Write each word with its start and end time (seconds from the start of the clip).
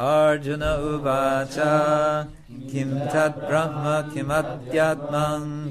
अर्जुन 0.00 0.62
उवाच 0.90 1.54
किं 2.72 2.90
तद्ब्रह्म 3.12 3.86
किमत्यात्मा 4.12 5.24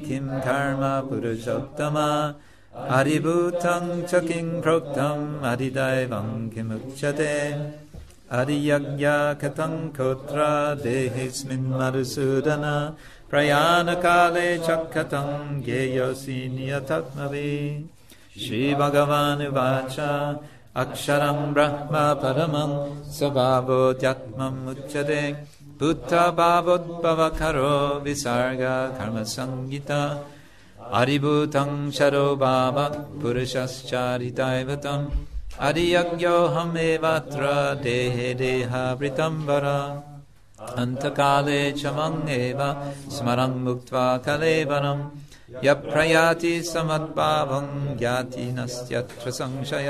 किं 0.07 0.25
धर्म 0.47 0.83
पुरुषोत्तम 1.07 1.97
हरिभूतं 2.91 3.85
च 4.09 4.21
किं 4.29 4.45
प्रोक्तम् 4.67 5.23
हरिदैवं 5.45 6.27
किमुच्यते 6.55 7.31
हरियज्ञा 8.35 9.15
कोत्र 9.45 9.71
कोत्रा 9.97 10.49
मरुसूदन 11.81 12.65
प्रयाणकाले 13.33 14.47
च 14.69 14.77
कथं 14.95 15.33
ज्ञेयसीनियतद्मवे 15.65 17.49
श्रीभगवानुवाच 18.45 19.97
अक्षरं 20.81 21.37
ब्रह्म 21.55 22.01
परमं 22.23 22.71
स्वभावोऽत्यात्ममुच्यते 23.15 25.17
बुद्धभावोद्भवखरो 25.79 27.71
विसर्गकर्मसङ्गीता 28.05 29.97
हरिभूतं 30.93 31.71
शरो 31.97 32.23
भाव 32.43 32.77
पुरुषश्चारिदैवतम् 33.21 35.03
हरियज्ञोऽहमेवात्र 35.63 37.43
देहे 37.85 38.29
देहावृतम्बर 38.45 39.65
अन्तकाले 40.83 41.61
च 41.83 41.85
मङ्गेव 41.99 42.59
स्मरं 43.17 43.53
मुक्त्वा 43.69 44.07
कलेवरम् 44.31 45.05
यप्रयाति 45.69 46.55
समत्पावं 46.73 47.67
ज्ञाति 47.99 48.49
नस्त्यत्र 48.59 49.25
संशय 49.41 49.89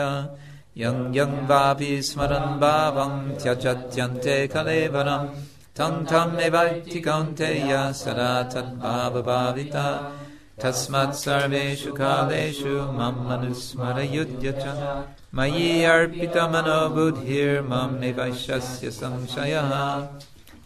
Yang 0.77 1.15
yang 1.17 1.33
vapi 1.49 1.97
smaran 1.97 2.59
bhavam 2.61 3.33
tyajatyante 3.41 4.45
kalevaram 4.49 5.29
tam 5.73 6.05
tam 6.05 6.37
evaiti 6.37 7.01
kaunteya 7.03 7.93
sada 7.93 8.45
tad 8.47 8.79
bhava 8.79 9.23
bhavita 9.23 10.13
tasmat 10.59 11.13
sarveshu 11.15 11.91
kaleshu 11.97 12.93
mam 12.93 13.25
manusmara 13.25 14.05
yudhyacha 14.07 15.07
mayi 15.33 15.81
arpita 15.89 16.49
mano 16.51 16.91
buddhir 16.93 17.63
mam 17.67 17.99
nivaishasya 17.99 18.91
samshayaha 18.93 20.07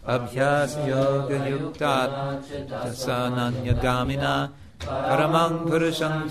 abhyas 0.05 0.85
yoga 0.85 1.39
yuktat 1.47 2.43
tasananya 2.67 3.81
gamina 3.81 4.51
paramang 4.79 5.63
purusham 5.65 6.27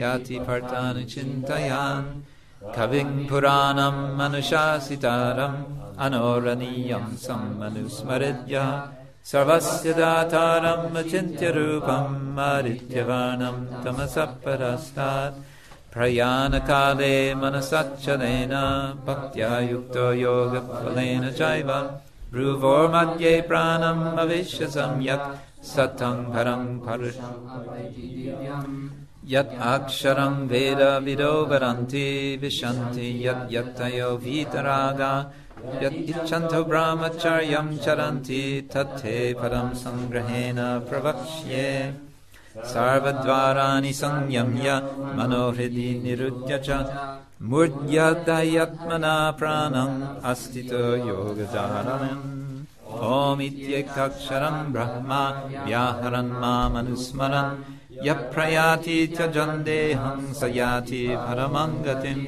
yati 0.00 0.40
partanu 0.42 1.04
chintayan 1.04 2.22
कविं 2.74 3.08
पुराणम् 3.30 4.18
अनुशासितारम् 4.24 5.58
अनोरणीयम् 6.06 7.12
सम् 7.24 7.60
सर्वस्य 7.90 8.58
स्वस्य 9.30 9.92
दातारम् 9.98 10.98
चिन्त्यरूपम् 11.10 12.16
मारिज्यमाणम् 12.36 13.62
तमस 13.84 14.14
परस्तात् 14.46 15.38
प्रयाणकाले 15.94 17.14
मनसानेन 17.42 18.54
भक्त्या 19.06 19.58
युक्तो 19.70 20.10
योगफलेन 20.26 21.30
चैव 21.38 21.70
भ्रुवो 22.32 22.76
मध्ये 22.94 23.40
प्राणम् 23.48 24.04
भविष्यसम् 24.16 25.02
यत् 25.08 25.64
स 25.72 25.88
तम्भरम् 26.00 26.68
यत् 29.32 29.56
अक्षरं 29.72 30.34
वेदविरो 30.50 31.32
वरन्ति 31.48 32.04
विशन्ति 32.42 33.08
यद्यत्तयो 33.24 34.08
वीतरागा 34.24 35.10
यत् 35.82 35.98
इच्छन्तु 36.12 36.60
ब्राह्मचर्यम् 36.70 37.72
चरन्ति 37.84 38.40
तत्थे 38.74 39.14
परं 39.40 39.68
सङ्ग्रहेण 39.82 40.58
प्रवक्ष्ये 40.88 41.68
सर्वद्वाराणि 42.72 43.92
संयम्य 44.02 44.72
मनोहृदि 45.18 45.88
निरुद्य 46.04 46.58
च 46.66 46.82
मूर्जयत्मना 47.50 49.14
प्राणम् 49.40 49.98
अस्ति 50.30 50.62
तु 50.70 50.82
योगदानम् 51.10 52.24
ओमित्येक्ताक्षरम् 53.14 54.60
Brahma 54.76 55.22
व्याहरन् 55.64 56.34
मामनुस्मरन् 56.44 57.76
yaprayati 58.02 59.08
cha 59.14 59.26
jandeham 59.28 60.30
sayati 60.34 61.08
paramangatim 61.26 62.26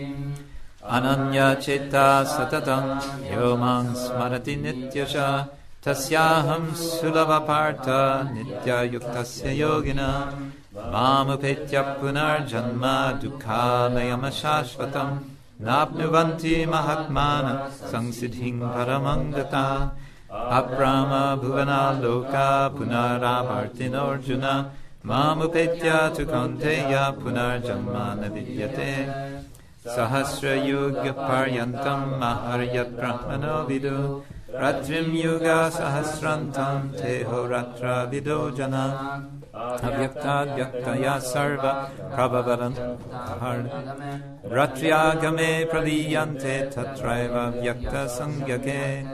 ananya 0.84 1.56
citta 1.62 2.24
satatam 2.26 2.98
yomam 3.30 3.94
smarati 3.94 4.56
nityasha 4.58 5.48
tasya 5.80 6.58
sulava 6.74 7.46
partha 7.46 8.26
nitya 8.34 8.90
yuktasya 8.90 9.54
yogina 9.62 10.26
mamupetya 10.74 12.00
punar 12.02 12.46
janma 12.50 13.14
dukha 13.22 13.86
mayam 13.94 14.26
shashvatam 14.26 15.22
napnuvanti 15.62 16.66
mahatmana 16.66 17.70
saṃsiddhiṃ 17.90 18.58
paramangata 18.74 19.92
abrahma 20.30 21.38
bhuvana 21.38 22.00
loka 22.02 22.72
punaravartin 22.74 23.94
arjuna 23.94 24.72
Mamupetya 25.04 26.12
tu 26.14 26.26
kaunteya 26.28 27.16
punarjanmana 27.16 28.28
vidyate 28.28 29.08
Sahasra 29.82 30.60
yuga 30.62 31.14
paryantam 31.16 32.20
maharyat 32.20 32.92
brahmano 32.94 33.64
vidu 33.64 34.20
Ratrim 34.52 35.14
yuga 35.16 35.70
sahasrantam 35.72 36.92
teho 36.92 37.48
ratra 37.48 38.10
vidu 38.12 38.52
jana 38.54 39.24
Avyakta 39.56 40.52
vyaktaya 40.52 41.16
sarva 41.22 41.88
prabhavaram 42.12 42.76
Ratriagame 44.44 45.64
praliyante 45.70 46.68
tatraiva 46.74 47.54
vyakta 47.56 48.04
sangyake 48.04 49.08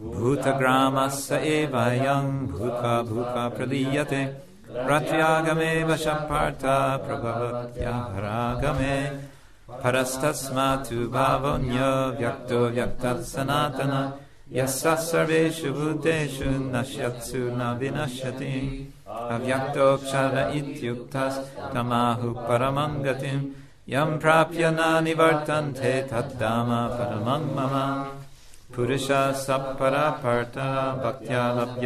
Bhuta 0.00 0.56
grama 0.56 1.10
sa 1.12 1.36
eva 1.44 1.92
yang 1.94 2.48
bhuka 2.48 3.04
bhuka 3.04 3.52
praliyate 3.54 4.34
Pratyagame 4.84 5.84
bhashaparta 5.88 7.00
Prabhavatya 7.00 7.94
Haragame 8.14 9.20
Parastasma 9.80 10.84
Tu 10.86 11.08
Bhavanya 11.08 12.12
Vyakto 12.16 12.70
Vyakta 12.70 13.16
Sanatana 13.24 14.12
Yasa 14.52 14.94
Sarveshu 14.96 15.72
Bhuteshu 15.72 16.68
Nashyatsu 16.70 17.56
Navinashyati 17.56 18.86
Avyakto 19.08 19.96
Kshara 19.98 20.52
Ityuktas 20.52 21.48
Tamahu 21.72 23.54
Yam 23.86 24.18
Prapya 24.20 24.74
Nani 24.76 25.14
Vartante 25.14 26.06
Tadama 26.08 26.90
Paramamama 26.96 28.08
Purusha 28.72 29.32
Sapparaparta 29.34 31.00
Bhaktya 31.02 31.82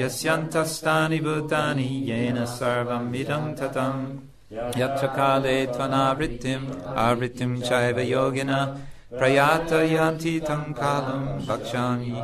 yasyantastani 0.00 1.20
bhutani 1.22 1.88
yena 2.08 2.46
sarvam 2.46 3.12
idam 3.14 3.44
tatam 3.54 4.20
yatra 4.50 5.14
kale 5.16 5.66
tvanavrittim 5.74 6.62
avrittim 7.06 7.52
chaiva 7.60 8.00
yogina 8.00 8.60
prayata 9.18 9.80
yanti 9.84 10.34
tam 10.44 10.72
kalam 10.74 11.44
bhakshami 11.46 12.16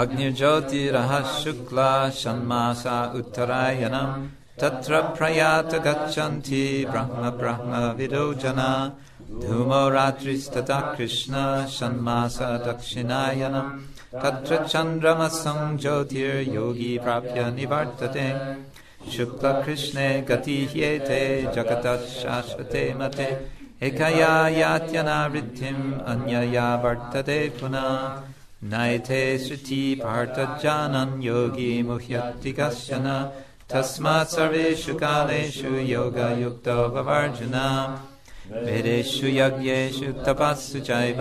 agnirjyoti 0.00 0.82
rahashukla 0.96 1.92
shanmasa 2.20 3.14
uttarayanam 3.20 4.26
tatra 4.58 5.14
prayata 5.16 5.78
gachanti 5.86 6.82
brahma 6.90 7.30
brahma 7.38 7.94
vidojana 7.96 8.92
धूमो 9.32 9.88
रात्रिस्तथा 9.90 10.76
Krishna 10.96 11.34
षण्मास 11.70 12.38
दक्षिणायनम् 12.66 13.78
तत्र 14.22 14.56
चन्द्रमसं 14.66 15.76
ज्योतिर्योगी 15.82 16.96
प्राप्य 17.02 17.44
निवर्तते 17.56 18.24
शुक्लकृष्णे 19.16 20.08
गतिह्येते 20.30 21.20
जगतः 21.56 21.96
शाश्वते 22.22 22.82
मते 23.00 23.26
एकया 23.86 24.08
यात्यना 24.10 24.58
यात्यनावृद्धिम् 24.58 25.92
अन्यया 26.00 26.68
वर्तते 26.84 27.38
पुनः 27.60 28.68
नयथे 28.74 29.22
श्रुति 29.46 29.82
भारतजानन् 30.04 31.22
योगी 31.24 31.72
मुह्यति 31.90 32.52
कश्चन 32.60 33.06
तस्मात् 33.72 34.34
सर्वेषु 34.34 34.94
कालेषु 35.04 35.74
योगयुक्तो 35.96 36.88
भवार्जुना 37.02 37.66
ेषु 38.52 39.26
यज्ञेषु 39.34 40.12
तपःसु 40.26 40.78
चैव 40.86 41.18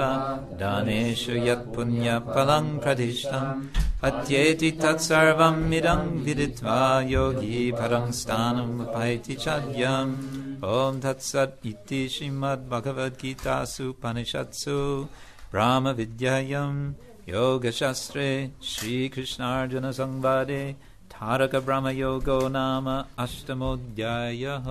दानेषु 0.62 1.34
यत् 1.48 1.68
पुण्यफलम् 1.76 2.70
प्रधिष्ठम् 2.86 3.60
अत्येति 4.08 4.72
तत् 4.84 5.04
सर्वम् 5.08 5.62
इरम् 5.80 6.08
विरुद्ध्वा 6.26 6.80
योगीभरम् 7.16 8.10
स्थानमुपैति 8.20 9.36
चद्यम् 9.44 10.16
ओम् 10.78 10.98
धत्सद् 11.06 11.68
इति 11.72 12.02
श्रीमद्भगवद्गीतासु 12.16 13.90
उपनिषत्सु 13.94 14.78
रामविद्यायम् 15.60 16.82
योगशास्त्रे 17.36 18.30
श्रीकृष्णार्जुनसंवादे 18.74 20.64
तारकब्रह्मयोगो 21.14 22.40
नाम 22.58 22.90
अष्टमोऽध्यायः 23.28 24.68